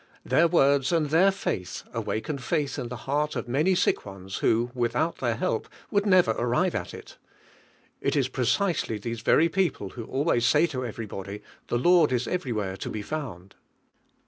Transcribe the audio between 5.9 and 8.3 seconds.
would never arrive at it. 148 EIVIMIC HEALUW. It is